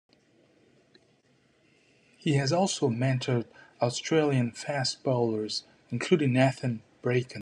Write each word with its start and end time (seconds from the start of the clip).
He 2.17 2.33
has 2.33 2.51
also 2.51 2.89
mentored 2.89 3.45
Australian 3.79 4.51
fastbowlers, 4.51 5.61
including 5.91 6.33
Nathan 6.33 6.81
Bracken. 7.03 7.29